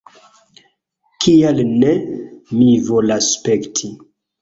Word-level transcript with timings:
Kial 1.27 1.63
ne? 1.83 1.93
Mi 2.57 2.73
volas 2.91 3.33
spekti 3.39 3.97